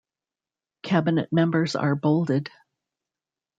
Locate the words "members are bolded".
1.31-2.49